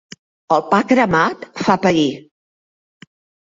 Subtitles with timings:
[0.57, 2.09] El pa cremat fa pair.